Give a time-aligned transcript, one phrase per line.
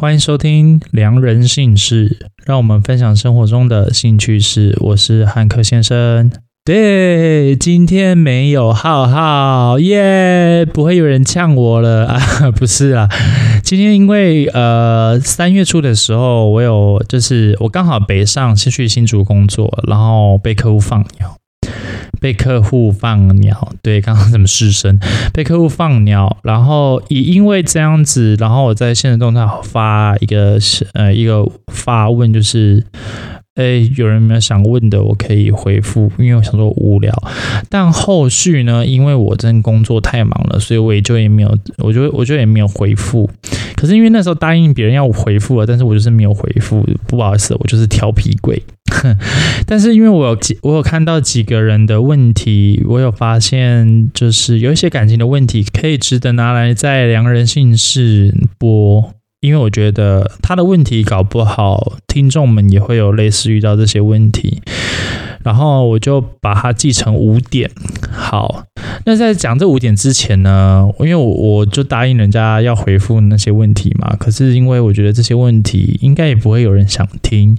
[0.00, 2.08] 欢迎收听《良人性事》，
[2.46, 4.74] 让我们分享生活中的兴趣事。
[4.80, 6.32] 我是汉克先生。
[6.64, 12.18] 对，今天没有浩浩耶，不会有人呛我了 啊？
[12.56, 13.10] 不是啊，
[13.62, 21.36] 今天因为呃三月初的时候，我有就是我刚好北上先去新竹工作，然后被客户放鸟。
[22.20, 24.98] 被客户放鸟，对，刚刚怎么失声？
[25.32, 30.58] 被客户放鸟，然后也因为这样子，然后我在现实动态发一个
[30.92, 32.84] 呃一个发问，就是。
[33.56, 37.12] 哎，有人没有想问的，我可以回复，因为我想说无聊。
[37.68, 43.28] 但后续呢，因为我真工作太忙了，所以我也就也没有，我就我就也没有回复。
[43.76, 48.62] 可是因为那时候答应别人要我回复了，但是我就是没有回复，不好意思，我就是调皮鬼。
[49.66, 59.12] 但是因为我有几，我有看到几个人的问题，我有发现就是有一些感情的问题，可以值得拿来在良人性事播。
[59.40, 64.60] 因为我觉得他的问题搞不好，听众们也会有类似遇到这些问题，
[65.42, 67.70] 然后我就把它记成五点。
[68.12, 68.64] 好，
[69.06, 77.56] 那在讲这五点之前呢，因为我我就答应人家要回复那些问题嘛，可是因为我觉得这些问题应该也不会有人想听，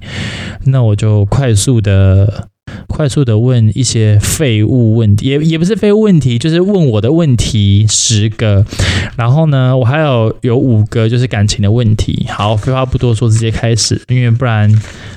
[0.65, 2.47] 那我就快速的。
[2.88, 8.66] 快速的问一些废物问题，也也不是废物问题，就是问我的问题十个，
[9.17, 12.25] 然后呢，我还有有五个就是感情的问题。
[12.30, 14.72] 好，废话不多说，直接开始，因为不然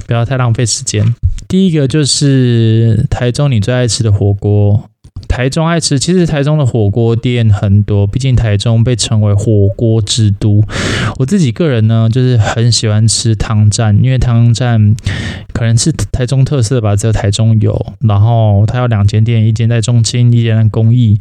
[0.06, 1.14] 不要太浪费时间。
[1.47, 4.91] 第一个就是台中你最爱吃的火锅。
[5.28, 10.62] 台中爱吃，其实台中的火锅店很多，毕竟台中被称为火锅之都。
[11.19, 14.94] 我自己个人呢，就是很喜欢吃汤站，因为汤站
[15.53, 17.94] 可能是台中特色吧，只有台中有。
[18.00, 21.19] 然后它有两间店，一间在中清，一间在公益。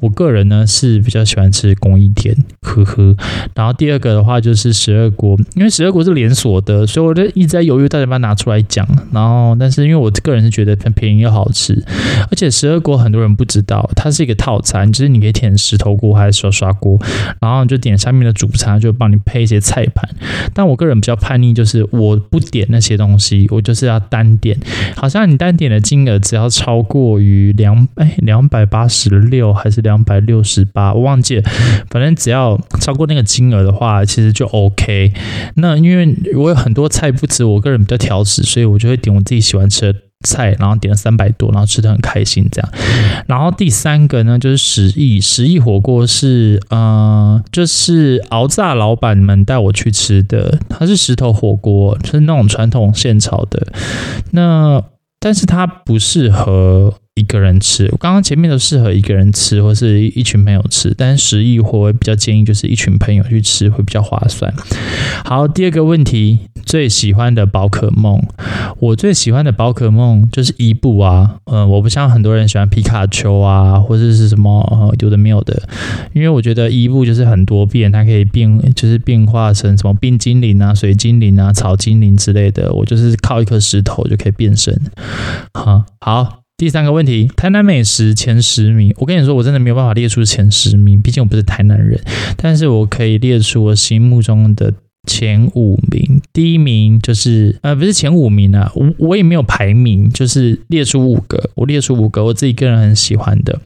[0.00, 3.16] 我个人呢是比较喜欢吃公益店，呵呵。
[3.54, 8.86] 然后第二个的话就是十二锅，因为十二锅是连锁的，所以我就一直在犹豫到底要不要拿出来讲。
[9.12, 11.82] 然后，但是因为我个人是觉得很便宜又好吃，
[12.30, 17.00] 而且十二锅很多人不知道它是一个套餐，就是你可以点石头锅还是刷刷锅，
[17.40, 20.06] 然后就点下面的主餐，就帮你配一些菜盘。
[20.52, 24.58] 但我个人比较叛逆，就是我不点那些东西，我就是要单点。
[24.94, 31.42] 好像你单点的金额只要超过于两哎两百八十六还是两百六十八，我忘记了。
[31.88, 35.12] 反正只要超过那个金额的话，其实就 OK。
[35.54, 40.00] 那因为我有很多菜不吃，我个人比较挑食，所以我就会点我自己喜欢吃的。
[40.26, 42.70] 菜，然后点了三百多，然后吃的很开心，这样。
[43.26, 53.68] 然后第三个呢，就是十亿，十亿火锅是，嗯，就是熬炸老板们带我去吃的，它是石头火锅，就是那种传统现炒的。
[54.32, 54.82] 那，
[55.20, 56.94] 但是它不适合。
[57.16, 64.52] 一个人吃，我刚刚前面都适合一个人吃，或是一群朋友吃，但是十亿火我比较建议就是一群朋友去吃会比较划算。
[65.24, 68.22] 好，第二个问题，最喜欢的宝可梦，
[68.78, 75.62] 我最喜欢的宝可梦就是伊布啊，嗯、我不像很多人喜欢皮卡丘啊，或者是什么、呃、有的没有的，
[76.12, 84.78] 因为我觉得伊布就是很多变，它可以变，就是变化成什么冰精灵啊、水精灵啊、草精灵之类的，我就是靠一颗石头就可以变身。
[85.54, 86.45] 好，好。
[86.58, 88.94] 第三个问题，台南美食前十名。
[88.96, 92.00] 我跟你说，我真的没有办法列出前十名，毕竟我不是台南人。
[92.38, 94.72] 但是我可以列出我心目中的
[95.06, 96.22] 前五名。
[96.32, 101.50] 第一名就是，呃，不是前五名啊，我我也没有排名，就是列出五个。
[101.56, 103.60] 我列出五个，我自己个人很喜欢的。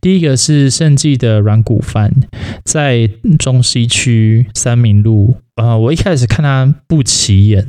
[0.00, 2.14] 第一个是盛记的软骨饭，
[2.62, 3.10] 在
[3.40, 5.34] 中西区三民路。
[5.58, 7.66] 呃，我一开始看他不起眼，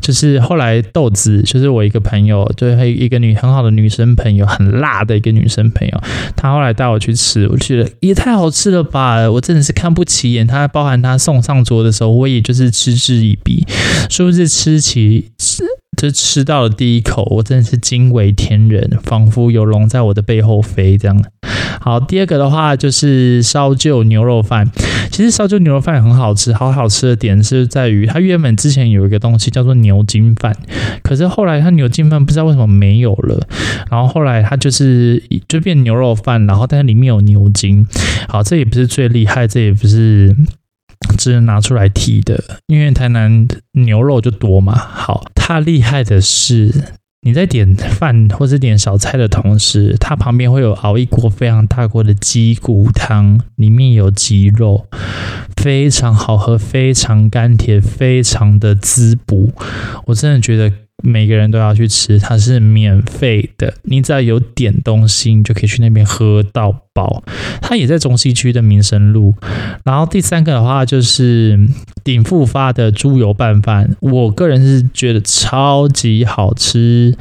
[0.00, 6.00] 就是后来豆子，就是我一个朋友，对，还一个女很好的女生朋友，很辣的一个女生朋友，
[6.36, 9.28] 她后来带我去吃，我觉得也太好吃了吧！
[9.30, 13.66] 我真的是看不起眼，她包含她送上桌的时候，我也就是嗤之以鼻，
[14.10, 15.64] 是不是吃起吃？
[15.98, 21.24] 就吃到了第一口，我真的是惊为天人，仿佛有龙在我的背后飞这样。
[21.80, 24.70] 好，第二个的话就是烧旧牛肉饭。
[25.10, 30.54] 其实烧旧牛肉饭很好吃，好好吃的点是在于它原本之前有一个东西叫做牛筋饭，
[31.02, 33.48] 可是后来它牛筋饭不知道为什么没有了，
[33.90, 37.84] 然后后来它就是就变牛肉饭，然后但是里面有牛筋。
[38.28, 40.36] 好，这也不是最厉害，这也不是。
[41.16, 44.74] 只能拿出来提的，因为台南牛肉就多嘛。
[44.76, 46.72] 好，它厉害的是，
[47.22, 54.86] 你在点饭或者点小菜的同时，它旁边会有熬一锅非常大锅的鸡骨汤，里面有鸡肉，
[55.56, 59.52] 非常好喝，非常甘甜，非常的滋补。
[60.06, 60.72] 我真的觉得
[61.02, 67.22] 每个人都要去吃，它是免费的，你只要有点东西，你就可以去那边喝到饱。
[67.62, 69.34] 它也在中西区的民生路。
[69.84, 71.58] 然后第三个的话就是
[72.02, 77.16] 鼎富发的猪油拌饭，我个人是觉得超级好吃。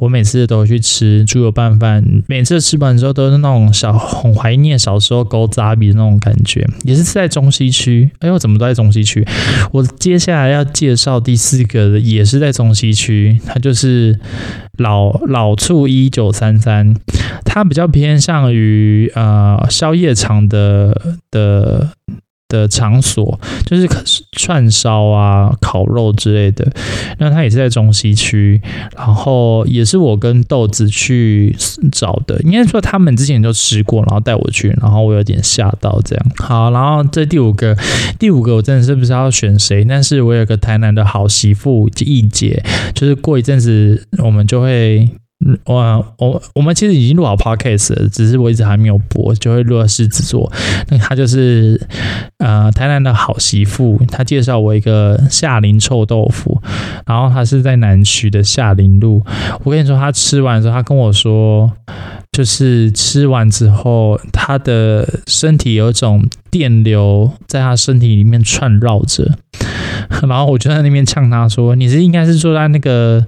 [0.00, 8.10] 我每次都去吃猪油拌饭，每次吃完之后都是那种小很怀念小时候勾扎比的那种感觉，也是在中西区。
[8.18, 9.24] 哎呦，怎么都在中西区？
[9.72, 14.18] 我接下来要介绍第四个的也是在中西区，它就是
[14.78, 16.96] 老老醋一九三三，
[17.44, 21.00] 它比较偏向于呃宵夜场的
[21.30, 21.90] 的。
[22.54, 23.88] 的场所就是
[24.32, 26.70] 串烧啊、烤肉之类的，
[27.18, 28.60] 那它也是在中西区，
[28.96, 31.54] 然后也是我跟豆子去
[31.90, 32.40] 找的。
[32.42, 36.26] 应该说他们之前就吃过，然后带我去，然后我有点吓到这样。
[36.36, 37.76] 好，然后这第五个，
[38.18, 42.62] 第五个我真的是不知道要选谁，但是我有个台南的好媳妇一姐，
[42.94, 45.08] 就是过一阵子我们就会。
[45.64, 50.50] 我我我们其实已经录好 podcast 了，只是我一直还没有播，就会录到狮子座。
[50.88, 51.80] 那他就是
[52.38, 56.60] 呃台南的好媳妇，他介绍我一个夏林臭豆腐，
[57.06, 59.24] 然后他是在南区的夏林路。
[59.62, 61.70] 我跟你说，他吃完之后，他跟我说，
[62.32, 69.36] 就是吃完之后，他的身体有一种电流在他身体里面串绕着。
[70.28, 73.24] 然后我就在那边呛他说：“你是应该是坐在那个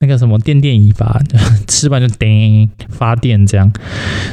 [0.00, 1.20] 那个什么电电椅吧？
[1.66, 3.72] 吃完就叮发电这样。”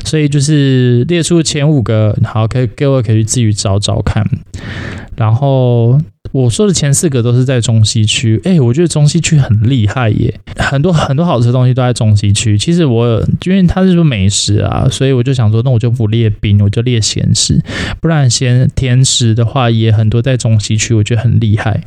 [0.06, 4.26] 所以就是列出前五个，好，可以各位可以自己找找看。
[5.16, 6.00] 然后
[6.32, 12.58] 我说的前四个都是在中西区，哎，我觉得中西区很厉害耶，很多很多好吃的东西都在中西区。
[12.58, 17.62] 其实我因为它是说美食啊，所以我就想说，那我就不列冰，我就列咸食，
[18.02, 21.82] 不然咸甜食的话也很多在中西区，我觉得很厉害。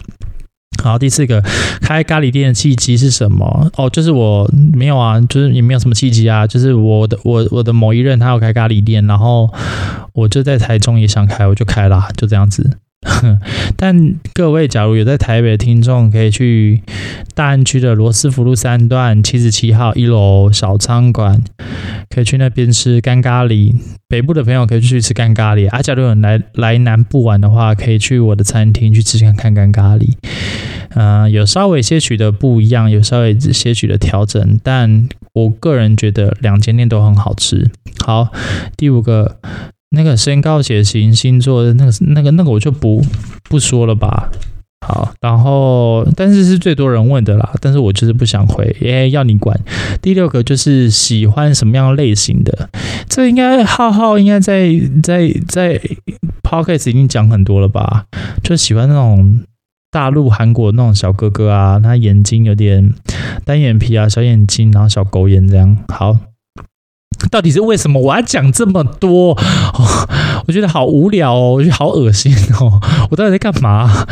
[0.82, 1.42] 好，第四个
[1.82, 3.70] 开咖喱店的契机是什么？
[3.76, 9.52] 哦，就是我没有啊，就是也没有什么契机啊，就是我的我我的某一任他要开咖喱店，然后
[10.14, 12.78] 我就在台中也想开，我就开啦，就这样子。
[13.76, 16.82] 但各位，假如有在台北的听众，可以去
[17.34, 21.42] 大安区的罗斯福路三段七十七号一楼小餐馆，
[22.10, 23.74] 可以去那边吃干咖喱。
[24.06, 25.66] 北部的朋友可以去吃干咖喱。
[25.70, 30.12] 啊，假如有来来南部玩的话，可以去我的餐厅去吃看看干咖喱。
[30.90, 37.70] 嗯、有稍微些许的不一样，有稍微些许的调整，但我个人觉得两间店都很好吃。
[38.04, 38.28] 好，
[38.76, 39.38] 第五个。
[39.90, 43.04] 那个身高、血型、星座那个、那个、那个，我就不
[43.44, 44.30] 不说了吧。
[44.86, 49.60] 好，然后但是是最多人问的啦，但是我就是不想回，耶，要你管。
[50.00, 52.70] 第六个就是喜欢什么样类型的，
[53.06, 54.70] 这应该浩浩应该在
[55.02, 55.78] 在在
[56.42, 58.06] Podcast 已经讲很多了吧？
[58.42, 59.40] 就喜欢那种
[59.90, 62.94] 大陆、韩国那种小哥哥啊，他眼睛有点
[63.44, 65.76] 单眼皮啊，小眼睛，然后小狗眼这样。
[65.88, 66.16] 好。
[67.28, 69.32] 到底是为什么我要讲这么多？
[69.74, 70.08] 哦，
[70.46, 72.80] 我觉得好无聊哦，我觉得好恶心哦，
[73.10, 74.06] 我到底在干嘛？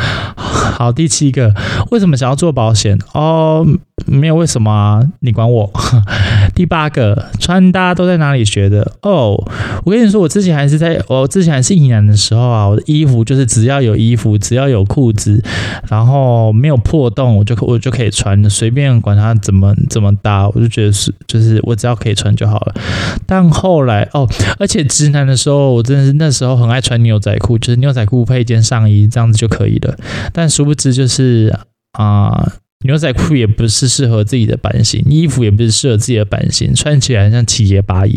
[0.77, 1.53] 好，第七个，
[1.91, 2.97] 为什么想要做保险？
[3.13, 3.65] 哦，
[4.05, 5.71] 没有为什么，你管我。
[6.55, 8.93] 第八个，穿搭都在哪里学的？
[9.01, 9.35] 哦，
[9.85, 15.41] 我跟你说，我之前还是在我之前还是异男的时候啊，我的衣服就是只要有衣服，只要有裤子，
[15.89, 22.73] 然后没有破洞，我就我就可以穿，随便管它怎么怎么搭，我就觉得是就是我只要可以穿就好了。
[23.25, 29.95] 但后来哦，而且直男的时候，我真的是那时候很爱穿牛仔裤，就是牛仔裤配一件上衣这样子就可以了。
[30.33, 31.57] 但是殊不知就是
[31.93, 32.53] 啊。
[32.85, 38.15] 牛仔裤也不是适合自己的版型，衣服也不是适合自己的版型，穿起来像七爷八爷。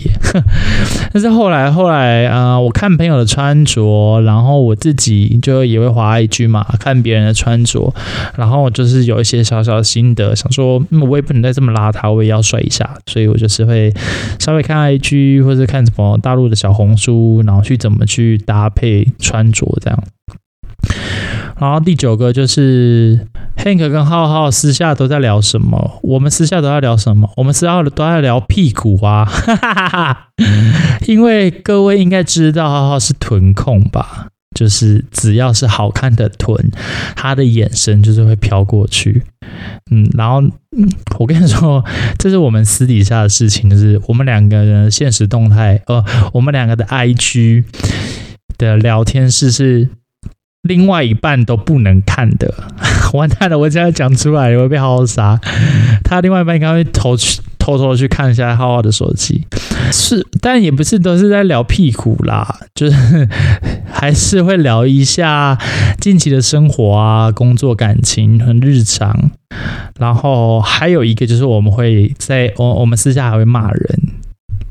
[1.12, 7.92] 但是后来后来啊、我看朋友的穿着，然后我自己就也会滑 IG 嘛，看别人的穿着，
[8.36, 13.92] 然后就是有一些小小的心得，想说，嗯，我也不能再这么邋遢，我也要帅一下，所以我就是会
[14.38, 20.04] 稍微看 IG 或者看什么大陆的小红书，然后去怎么去搭配穿着这样。
[21.62, 26.00] 然后第九个就是 Hank 跟浩浩私下都在聊什么？
[26.02, 27.30] 我们私下都在聊什么？
[27.36, 29.24] 我们私下都在聊屁股啊！
[29.24, 30.28] 哈哈哈哈，
[31.06, 34.26] 因为各位应该知道浩浩是臀控吧？
[34.56, 36.72] 就是只要是好看的臀，
[37.14, 39.22] 他的眼神就是会飘过去。
[39.92, 40.42] 嗯，然后
[40.76, 40.90] 嗯
[41.20, 41.84] 我跟你说，
[42.18, 47.62] 这是我们私底下的事情，就是我们两个人现实动态，呃，我们两个的 IG
[48.58, 49.88] 的聊天室是。
[50.62, 52.54] 另外一半都不能看的，
[53.14, 53.58] 完蛋了！
[53.58, 55.40] 我这样讲出来，我会被好好杀。
[56.04, 59.44] 他另外一半应该会偷去偷偷去看一下浩浩的手机。
[59.90, 63.28] 是，但也不是都是在聊屁股啦，就是
[63.90, 65.58] 还是会聊一下
[66.00, 69.32] 近期的生活啊、工作、感情和日常。
[69.98, 74.00] 然后还有一个就是我们会在我我们私下还会骂人，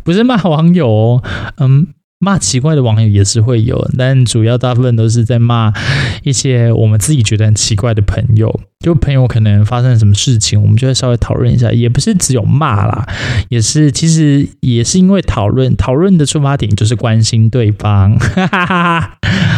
[0.03, 1.24] 不是骂网友哦，
[1.60, 1.88] 嗯。
[2.23, 5.73] 骂奇怪的网友也是会有，但主要大部分都是在骂
[6.21, 8.61] 一些我们自己觉得很奇怪的朋友。
[8.79, 13.07] 就朋友可能发生什么事情，我们就会稍微讨论一下，也不是只有骂啦，
[13.49, 18.17] 也是其实也是因为讨论，讨论的出发点就是关心对方。
[18.19, 19.17] 哈哈哈，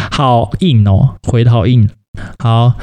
[0.09, 1.89] 好硬哦，回头硬。
[2.39, 2.73] 好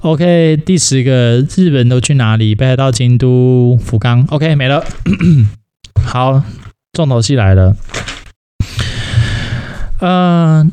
[0.00, 2.54] ，OK，第十个，日本都去哪里？
[2.54, 4.26] 北海道、京都、福冈。
[4.30, 4.84] OK，没了。
[6.04, 6.42] 好，
[6.92, 7.76] 重头戏来了。
[10.06, 10.70] 嗯、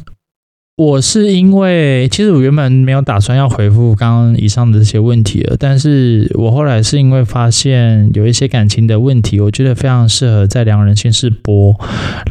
[0.75, 11.75] 我是因为其实我原本没有打算要回复刚刚以上的这些问题了，但是我后来是因为发现有一些感情的问题，我觉得非常适合在两人先试播，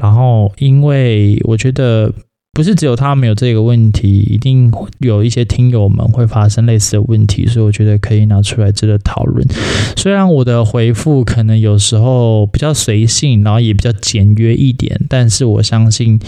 [0.01, 2.13] 然后因为我觉得。
[2.53, 9.47] 不是只有他没有这个问题，一定有一些听友们会发生类似的问题，所以我觉得可以拿出来值得讨论。
[9.97, 16.19] 虽然我的回复可能有时候比较随性，然后也比较简约一点，但是我相信，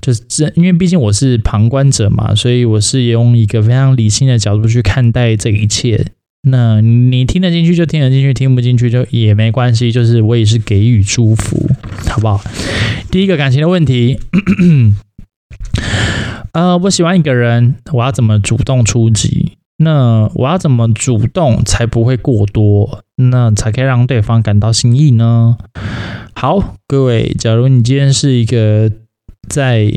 [0.00, 6.06] 就是这，因为毕竟我是旁观者嘛，所以我是用一个非常理性的角度去看待这一切。
[6.48, 11.68] 那你听得进去就听得进去，听不进去就也没关系，就是我也是给予祝福，
[12.08, 12.42] 好不好？
[13.10, 14.18] 第一个感情的问题。
[16.52, 19.52] 呃，我喜欢一个人，我要怎么主动出击？
[19.78, 23.02] 那我要怎么主动才不会过多？
[23.16, 25.56] 那才可以让对方感到心意呢？
[26.34, 28.90] 好，各位，假如你今天是一个
[29.48, 29.92] 在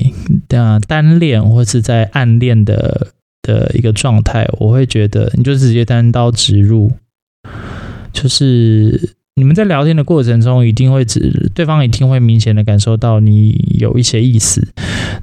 [0.49, 3.07] 呃单恋或是在暗恋的
[3.41, 6.91] 的一个状态，我会觉得你就直接单刀直入，
[8.13, 9.15] 就是。
[9.35, 14.61] 你们在聊天的过程中，一定会指对方一定会明显的感受到你有一些意思，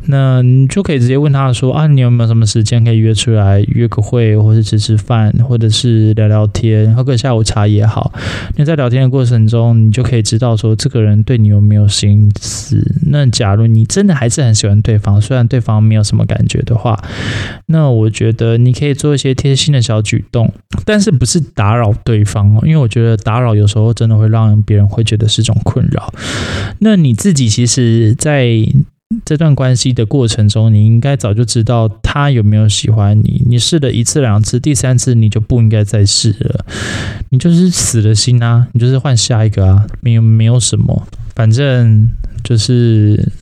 [0.06, 8.12] 那你就可以直接问他说啊，你有没有什么时间可以约出来约个会，或者吃吃饭，或者是聊聊天，喝个下午茶也好。
[8.56, 12.82] 那在聊天的过程中，你就可以知道说这个人对你有没有心思。
[13.10, 16.98] 那假如你真的还是很喜欢对方，虽然对方没有什么感觉的话，
[17.66, 20.52] 那我觉得你可以做一些贴心的小举动，
[20.84, 23.90] 但是不是打扰对方哦，因为我觉得打扰有时候。
[24.00, 26.10] 真的会让别人会觉得是种困扰。
[26.78, 28.46] 那你自己其实在
[29.24, 33.42] 这段关系的过程中，你应该早就知道他有没有喜欢你。
[33.46, 36.64] 你试了一次两次，第三次你就不应该再试了。
[37.30, 42.08] 你就是死了心啊，你就是换下一个啊，没有没有什么，反正
[42.44, 43.32] 就是，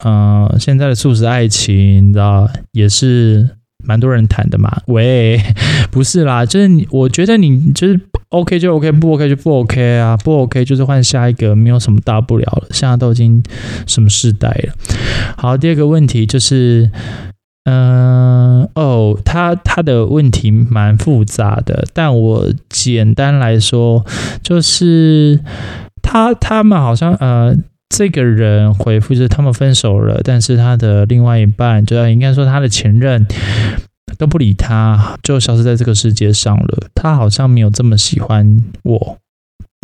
[0.00, 3.50] 呃，现在的速食爱情，你知道也是。
[3.86, 5.38] 蛮多人谈的嘛，喂，
[5.92, 8.00] 不是啦，就是你，我觉得你就是
[8.34, 12.66] OK 就 OK，不 OK 就不 OK 啊，不 OK 就是换下一个，没有什么大不了了。
[12.70, 13.42] 现在都已经
[13.86, 14.74] 什么时代了？
[15.36, 16.90] 好，第二个问题就是，
[17.64, 24.04] 嗯、哦，他他的问题蛮复杂的，但我简单来说，
[24.42, 25.40] 就是
[26.02, 27.56] 他他们好像呃。
[27.90, 33.24] 这个人回复是他们分手了，但是他的另外一半，就要应该说他的前任
[34.18, 36.88] 都不理他，就消失在这个世界上了。
[36.94, 39.18] 他好像没有这么喜欢我。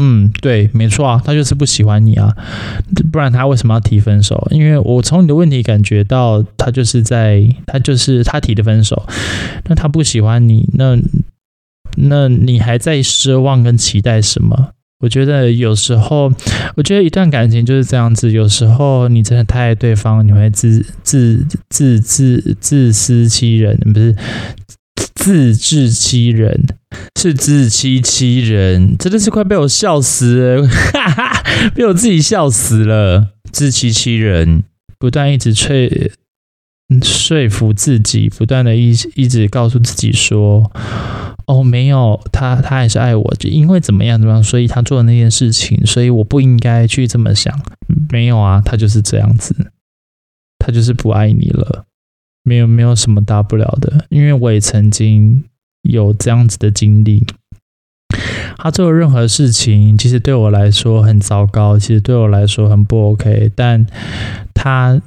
[0.02, 2.34] 嗯，对，没错啊，他就是不喜欢你啊，
[3.12, 4.48] 不然他为什么要提分手？
[4.50, 9.06] 因为我从你的问题感觉到，他就是在，他就是他提的分手。
[9.66, 10.96] 那他不喜欢你，那
[11.96, 14.70] 那你还在奢望跟期待什么？
[15.00, 16.30] 我觉得有时候，
[16.76, 18.30] 我觉得一段感情就是这样子。
[18.30, 24.14] 有时候你真的太爱对方，你会自自自自自私欺人，不是
[25.14, 26.66] 自自欺人，
[27.18, 31.42] 是自欺欺人，真的是快被我笑死了，哈哈，
[31.74, 33.30] 被我自己笑死了。
[33.50, 34.64] 自欺欺人，
[34.98, 35.74] 不断一直说
[37.02, 40.70] 说服自己，不断的一一直告诉自己说。
[41.50, 47.52] 哦，没有，他他还是爱我，就因为怎么样怎么样，所以他做的那件事情，所以我不应该去这么想。
[48.10, 49.72] 没有啊，他就是这样子，
[50.58, 51.84] 他就是不爱你了，
[52.44, 55.44] 没有没有什么大不了的，因为我也曾经
[55.82, 57.26] 有这样子的经历。
[58.58, 63.86] 他做的任何事情，其实对我来说很糟糕，其实对我来说很不 OK，但
[64.52, 65.00] 他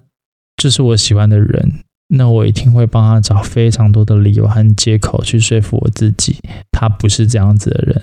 [0.57, 1.73] 就是我喜欢的人。
[2.10, 6.38] 那我一定会帮他找非常多的理由和借口去说服我自己，
[6.72, 8.01] 他不是这样子的人。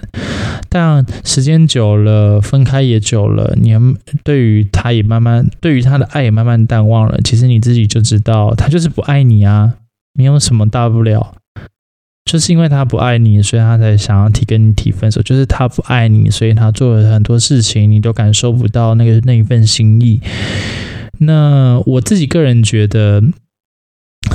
[0.69, 3.73] 但时间久了，分开也久了，你
[4.25, 7.21] 对于他也慢慢，对于他的爱也慢慢淡忘了。
[7.23, 9.75] 其实你自己就知道，他就是不爱你啊，
[10.15, 11.35] 没有什么大不了。
[12.25, 15.21] 就是因为他不爱你，所以他才想要提跟你提分手。
[15.23, 20.21] 就是他不爱你，所以他做了很多事情，你都感受不到那个那一份心意。
[21.19, 23.21] 那我自己个人觉得，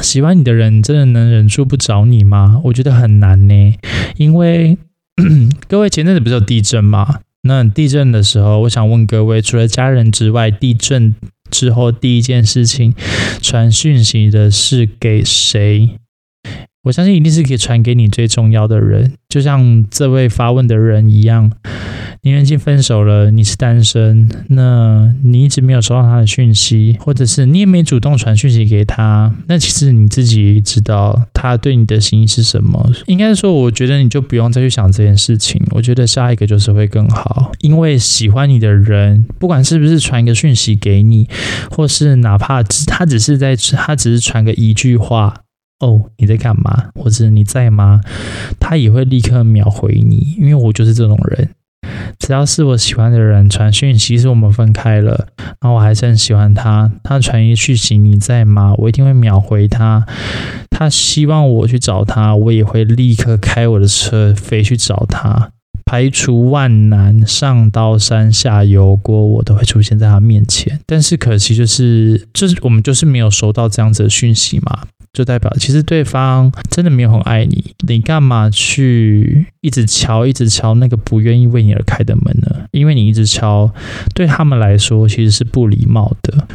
[0.05, 2.61] 喜欢你的人真的能忍住不找你吗？
[2.65, 3.73] 我觉得很难呢，
[4.17, 4.77] 因为
[5.67, 7.21] 各位前阵子不是有地震吗？
[7.41, 11.15] 那地震的时候，我想问各位，除了家人之外，地震
[11.49, 12.93] 之后第一件事情
[13.41, 15.89] 传讯息的是给谁？
[16.85, 21.51] 我相信一定是可以传给你最重要的人，就像这位发问的人一样。
[22.21, 32.91] 你已经分手了，你是单身，那你一直没有收到他的讯息，或者是你也没主动传讯息给他，那其实你自己知道他对你的心意是什么。
[33.05, 35.61] 应该说，我觉得你就不用再去想这件事情。
[35.71, 41.27] 我觉得下一个就是会更好，因为喜欢你的人，不管是不是传一个讯息给你，
[41.69, 45.41] 或是哪怕只他只是在他只是传个一句话。
[45.79, 46.89] 哦，你在干嘛？
[46.95, 48.01] 或者你在吗？
[48.59, 51.49] 他也会立刻秒回你，因为我就是这种人。
[52.17, 55.27] 只要是我喜欢的人传讯息，其实我们分开了，
[55.59, 56.91] 然后我还是很喜欢他。
[57.03, 58.73] 他传一讯息，你在吗？
[58.77, 60.05] 我一定会秒回他。
[60.71, 65.51] 他希望我去找他，我也会立刻开我的车飞去找他。
[65.85, 70.79] 排除万难，上刀山下油锅，我都会出现在他面前。
[70.85, 74.79] 但是可惜就是，就是我们就是没有收到这样子的讯息嘛。
[75.13, 82.65] 就代表其实对方真的没有很爱你，你干嘛去一直敲、一直敲那个不愿意为你而开的门呢？
[82.71, 83.73] 因为你一直敲，
[84.13, 86.45] 对他们来说其实是不礼貌的。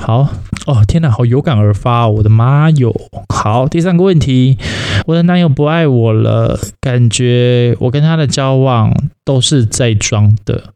[0.00, 0.34] 好
[0.66, 2.92] 哦，天哪，好有感而发，我的妈哟！
[3.28, 4.58] 好，第三个问题，
[5.06, 8.77] 我的男友不爱我了，感觉我跟他的交往
[9.24, 10.74] 都是在装的。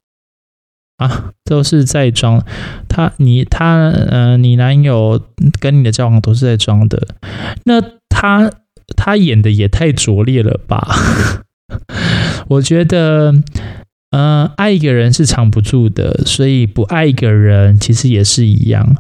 [0.99, 2.44] 啊，都是在装，
[2.88, 5.21] 他你他呃，你男友
[5.59, 7.09] 跟你的交往都是在装的，
[7.64, 8.52] 那他
[8.94, 10.87] 他演的也太拙劣了吧？
[12.47, 13.35] 我觉得，
[14.12, 18.97] 呃，爱一个人是藏不住的，所以不爱一个人其实也是一样。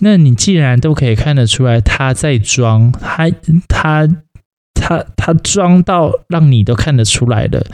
[0.00, 3.30] 那你既然都可以看得出来他在装，他
[3.66, 4.06] 他
[4.80, 7.64] 他他装到让你都看得出来了，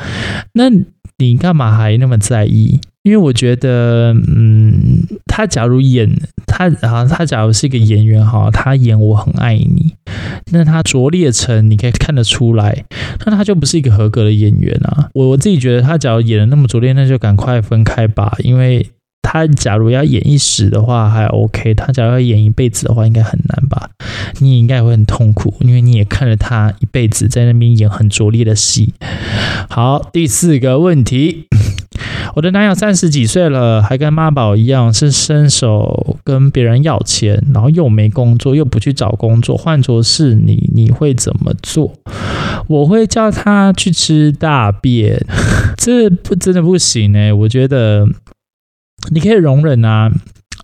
[0.53, 0.65] 那
[1.19, 2.81] 你干嘛还那么在意？
[3.03, 6.11] 因为我觉得，嗯，他假如演
[6.45, 9.95] 他啊，他假如是一个演员哈，他演我很爱你，
[10.51, 12.85] 那他拙劣成你可以看得出来，
[13.25, 15.09] 那他就不是一个合格的演员啊。
[15.15, 18.35] 我我自己觉得，他假如演的那么拙劣，那就赶快分开吧。
[18.43, 18.85] 因为
[19.37, 23.91] 他假如要演一时的话还 OK，他假如要演一辈子的话应该很难吧？
[24.41, 28.95] 你应该会很痛苦，因为你也看了他一辈子在那边演很拙劣的戏。
[29.69, 31.47] 好，第四个问题。
[32.35, 39.57] 我的男友三十几岁了，还跟妈宝一样，是伸手跟别人要钱，然后又没工作，又不去找工作。
[39.57, 41.95] 换作是你，你会怎么做？
[42.69, 45.25] 我会叫他去吃大便，
[45.77, 48.07] 这不真的不行欸，我觉得
[49.11, 50.11] 你可以容忍啊。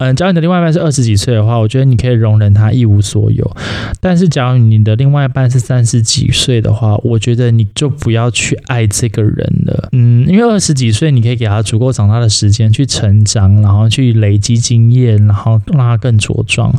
[0.02, 3.56] 嗯，假如你的另外一半是二十几岁的话，我觉得你可以容忍他一无所有。
[4.00, 9.34] 但是，假如你的另外一半是三十几岁的话，我觉得你就不要去爱这个人
[9.64, 9.88] 了。
[9.92, 16.74] 嗯，因为二十几岁，你可以给他足够长大的时间去成长，然后去累积经验，然后让他更茁壮。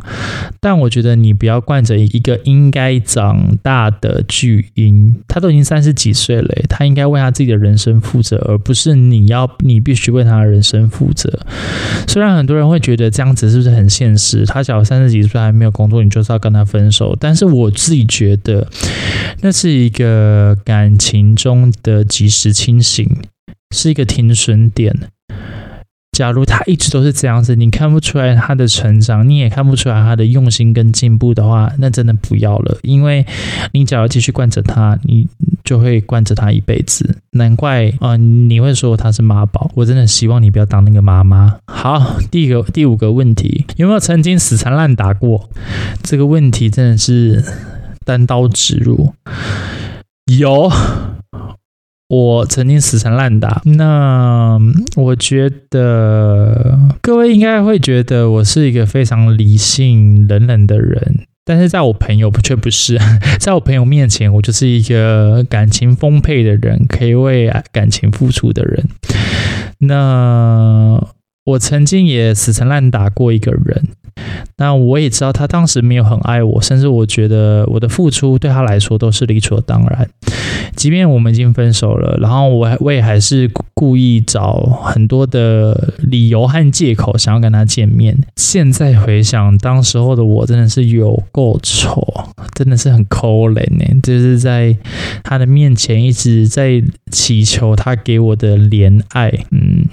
[0.60, 11.40] 但我觉得你不要惯着一个应该长大的巨婴，他都已经三十几岁了，他应该为他自己的人生负责，而不是你要你必须为他的人生负责。
[12.08, 13.13] 虽然很多人会觉得。
[13.14, 14.46] 这样子是不是很现实？
[14.48, 17.16] 他小三十几岁还没有工作，你就是要跟他分手。
[17.20, 18.68] 但是我自己觉得，
[19.42, 23.08] 那是一个感情中的及时清醒，
[23.76, 24.94] 是一个停损点。
[26.14, 32.78] 假如他一直都是这样子，你看不出来他的成长，你也看不出来他的用心跟进步的话，那真的不要了。
[32.84, 33.26] 因为
[33.74, 35.28] 你假如继续惯着他，你
[35.64, 37.18] 就会惯着他一辈子。
[37.32, 39.72] 难怪啊、你会说他是妈宝。
[39.74, 41.58] 我真的希望你不要当那个妈妈。
[41.66, 45.50] 好，第一个第五个问题，有没有曾经死缠烂打过？
[46.04, 47.44] 这个问题真的是
[48.06, 49.14] 单刀直入，
[50.38, 50.72] 有。
[52.14, 54.60] 我曾经死缠烂打，那
[54.96, 63.00] 我觉得各位应该会觉得我是一个非常理性、冷冷的人，但是在我朋友却不是，
[63.42, 68.88] 在我朋友面前，我就是一个感情丰沛的人，可以为感情付出的人。
[69.80, 71.04] 那
[71.46, 73.88] 我曾经也死缠烂打过一个人。
[74.58, 80.08] 那我也知道他当时没有很爱我，甚至我觉得我的付出对他来说都是理所当然。
[80.76, 88.18] 即便我们已经分手了，然后我我也还是故意找很多的理由和借口想要跟他见面。
[88.36, 92.06] 现在回想，当时候的我真的是有够丑，
[92.54, 94.02] 真的是很可怜呢。
[94.02, 94.78] 就是在
[95.24, 99.32] 他的面前一直在祈求他给我的怜爱，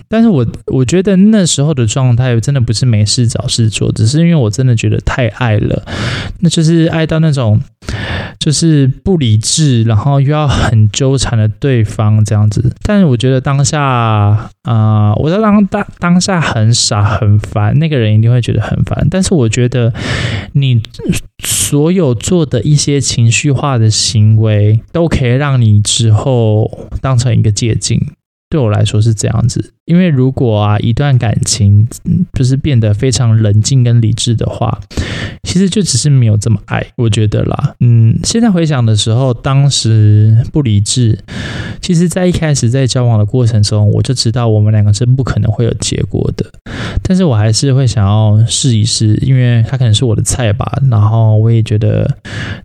[0.08, 5.84] 但是我我觉得那时候的状态真的不是没事找事做，只是因为我真的觉得太爱了，
[6.40, 7.60] 那就是爱到那种。
[8.38, 12.72] 就是不理智，然后又要很纠缠的对方这样子。
[12.82, 13.80] 但是我觉得当下
[14.62, 19.06] 啊、我在当当当下很傻很烦，那个人一定会觉得很烦。
[19.10, 19.92] 但是我觉得
[20.52, 20.80] 你
[21.44, 28.00] 所有做的一些情绪化的行为，都可以让你之后当成一个借镜。
[28.50, 31.88] 对我来说是这样子，因为如果啊一段感情
[32.32, 34.80] 就是变得非常冷静跟理智的话，
[35.44, 37.74] 其实就只是没有这么爱，我觉得啦。
[37.78, 41.16] 嗯，现在回想的时候，当时不理智，
[41.80, 46.44] 其实在一开始在交往的过程中，我就知道我们两个是不可能会有结果的，
[47.04, 52.18] 但是我还是会想要试一试，因为他可能是我的菜吧，然后我也觉得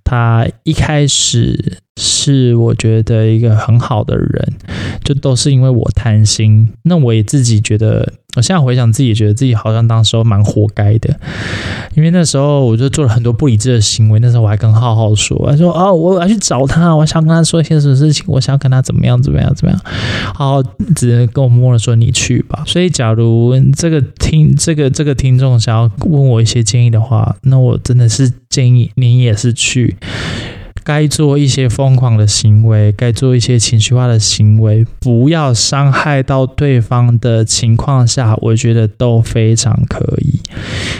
[0.04, 1.78] 他一开始。
[1.98, 4.54] 是我觉得一个很好的人，
[5.04, 6.70] 就都是因为我贪心。
[6.84, 11.18] 那我也自己觉得，我现在回想自己，觉得自己好像当时候蛮活该的，
[11.96, 14.20] 因为那时候我就做了很多不理智的行为。
[14.20, 19.82] 那时候我还跟浩浩说，我说哦，我要去找他，我想跟他说一些什么事情，我想要跟他怎么样怎么样怎么样。
[20.34, 20.64] 浩浩
[20.98, 22.64] 只能跟我默默说你去吧。
[22.68, 29.96] 所以，假如这个听这个这个听众想要问我一些建议的话，那我真的是建议您也是去。
[30.86, 40.40] 该做一些疯狂的行为，该做一些情绪化的行为，不要伤害到对方的情况下，我觉得都非常可以。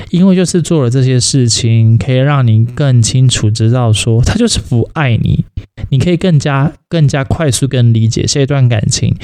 [0.10, 5.46] 因为就是做了这些事情，可以让你更清楚知道说他就是不爱你，
[5.90, 9.16] 你可以更加更加快速更理解这段感情，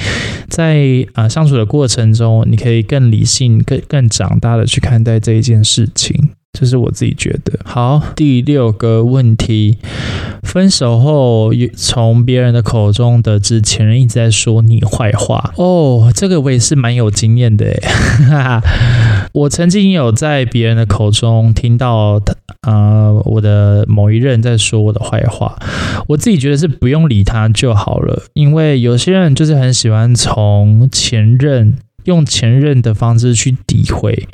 [0.47, 6.29] 在啊、相处的过程中，你可以更理性、更更长大的去看待这一件事情。
[6.53, 7.59] 这是我自己觉得。
[7.63, 9.77] 好，第六个问题，
[10.43, 15.53] 分手后从别人的口中得知前任一直在说你坏话。
[15.55, 18.61] 哦，这个我也是蛮有经验的诶。
[19.33, 22.21] 我曾经有在别人的口中听到，
[22.67, 25.57] 呃，我的某一任在说我的坏话。
[26.07, 34.27] 我自己觉得是不用理他就好了，因为有些人就是很喜欢从前任用前任的方式去诋毁。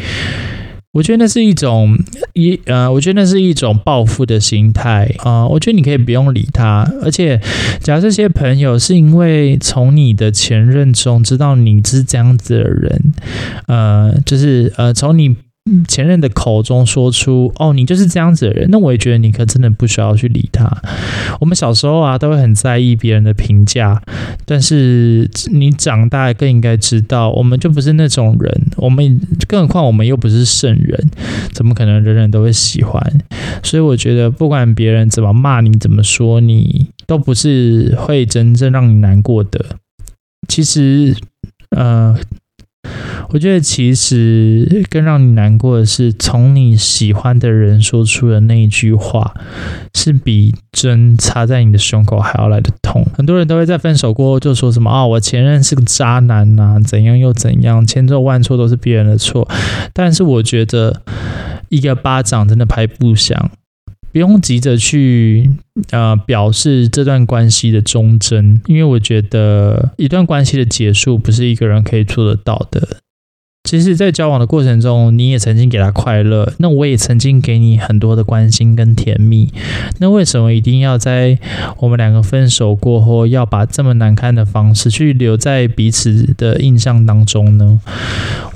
[0.93, 1.97] 我觉得那是一种
[2.33, 5.47] 一呃，我觉得那是一种报复的心态啊、呃。
[5.47, 7.39] 我觉得你可以不用理他，而且
[7.81, 13.13] 假如这些朋友是因为从你的前任中知道你是这样子的人，
[13.67, 15.35] 呃，就是呃，从你。
[15.87, 20.65] 前任的口中说出“哦，你就是这样子的人”，那我也觉得你可真的不需要去理他。
[21.39, 24.01] 我们小时候啊，都会很在意别人的评价，
[24.45, 28.61] 但是你长大更应该知道，我们就不是那种人。
[28.77, 31.09] 我们更何况我们又不是圣人，
[31.51, 33.01] 怎么可能人人都会喜欢？
[33.63, 39.65] 所以我觉得，不管别人怎么骂你，怎么说你，都不是会真正让你难过的。
[40.47, 41.15] 其实，
[41.71, 42.17] 呃。
[43.29, 49.33] 我觉得其实更让你难过的是，从你喜欢的人说出的那一句话，
[49.93, 53.05] 是比针插在你的胸口还要来得痛。
[53.15, 59.47] 很多人都会在分手过后就说什么啊、哦，我前任是个渣男呐、啊，怎样又怎样，千错万错都是别人的错。
[59.93, 61.01] 但是我觉得
[61.69, 63.51] 一个巴掌真的拍不响，
[64.11, 65.49] 不用急着去
[65.91, 72.97] 呃表示这段关系的忠贞，因为我觉得一段关系的结束不是一个人可以做得到的。
[73.67, 79.51] 其实，在交往的过程中，你也曾经给他快乐，那我也曾经给你很多的关心跟甜蜜。
[79.99, 81.37] 那为什么一定要在
[81.79, 87.81] 我们两个分手过后，要把这么难堪的方式去留在彼此的印象当中呢？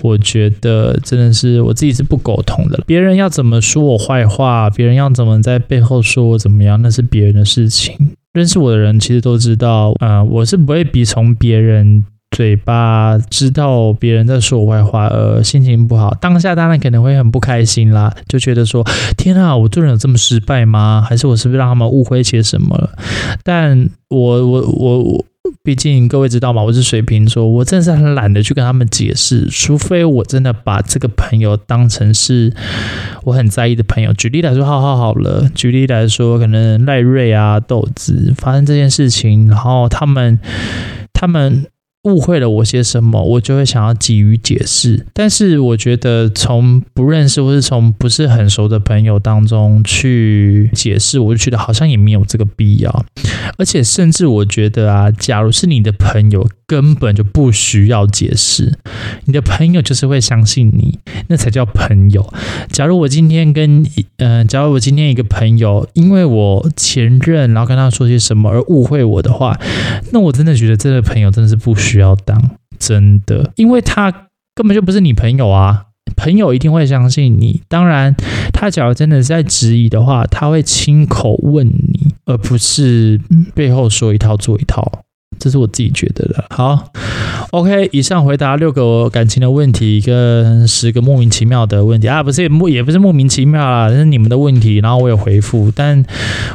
[0.02, 2.82] 我觉得真的是我自己是不苟同的。
[2.88, 7.93] 别人要怎么说我坏话，别人要怎么在背后说我怎么样，那是别人的事情。
[8.32, 12.06] 认识我的人其实都知道，啊、我是不会比从别人。
[12.32, 18.84] 嘴巴知道别人在说我坏话，而心情不好，当下当然可能会很不开心啦，就觉得说
[19.17, 21.06] 天啊，我做人有这么失败吗？
[21.08, 22.91] 还是我是不是让他们误会些什么了？
[23.44, 25.26] 但我我我我，
[25.62, 26.63] 毕竟各位知道吗？
[26.63, 32.54] 我是水瓶座，我真的是很懒得去跟他们解释，除非我真的把这个朋友当成是
[33.26, 34.13] 我很在意的朋友。
[34.13, 40.39] 举例来说，好好好了，举例来说，可能赖瑞啊、豆子发生这件事情，然后他们
[41.13, 41.65] 他们。
[42.03, 45.05] 误会了我些什么，我就会想要急于解释。
[45.13, 53.05] 但是我觉得从不认识或是从不是很熟的朋友当中去解释，我就觉得好像也没有这个必要。
[53.57, 58.79] 而且甚至我觉得啊，假如是你的朋友，根本就不需要解释，
[59.25, 62.33] 你的朋友就是会相信你，那才叫朋友。
[62.71, 63.85] 假如我今天跟
[64.17, 69.59] 嗯、假如我今天一个朋友，因为我前任，然后跟他说些什么而误会我的话，
[70.11, 72.39] 那我真的觉得这个朋友真的是不需要当，
[72.80, 74.12] 真的，因为他
[74.54, 75.86] 根本就不是你朋友啊。
[76.17, 78.13] 朋友一定会相信你，当然，
[78.54, 83.19] 他假如真的是在质疑的话，他会亲口问你，而不是
[83.56, 85.04] 背后说一套做一套。
[85.39, 86.46] 这是我自己觉得的。
[86.50, 86.91] 好
[87.50, 96.06] ，OK，以上回答六个感情的问题跟十个莫名其妙的问题啊，不是莫也不是莫名其妙啦，是你们的问题，然后我有回复，但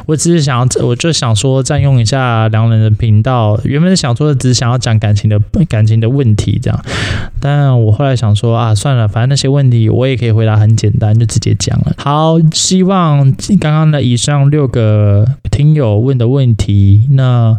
[0.05, 5.37] 我只是想要，我就想说占用一下两人的频道，原本想说的只是想要讲感情的
[5.67, 6.79] 感情的问题这样，
[7.41, 11.93] 但我后来想说啊，算了，反正那些问题我也可以回答很简单，就直接讲了。
[11.97, 17.57] 好，希望刚刚的以上六个听友问的问题，那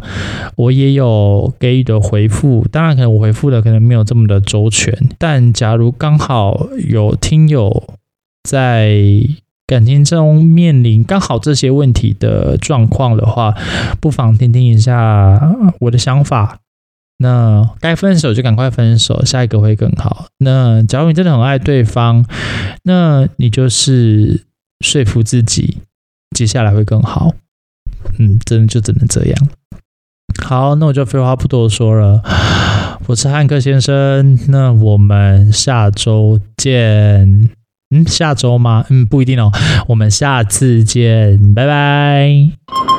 [0.56, 1.07] 我也有。
[1.08, 7.84] 我给予的回复，当然可能我回复的可能没有这么的周全，但假如刚好有听友
[8.42, 8.96] 在
[9.66, 13.54] 感情中面临刚好这些问题的状况的话，
[14.00, 16.60] 不妨听听一下我的想法。
[17.20, 20.26] 那该分手就赶快分手，下一个会更好。
[20.38, 22.24] 那假如你真的很爱对方，
[22.84, 24.44] 那你就是
[24.80, 25.78] 说服自己，
[26.36, 27.34] 接下来会更好。
[28.18, 29.48] 嗯，真的就只能这样。
[30.44, 32.22] 好，那我就废话不多说了。
[33.06, 37.50] 我是汉克先生，那我们下周见。
[37.90, 38.84] 嗯，下周吗？
[38.90, 39.50] 嗯，不一定哦。
[39.88, 42.97] 我们下次见，拜拜。